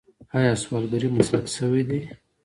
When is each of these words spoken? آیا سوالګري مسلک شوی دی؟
آیا 0.37 0.53
سوالګري 0.63 1.07
مسلک 1.17 1.45
شوی 1.55 1.83
دی؟ 1.89 1.99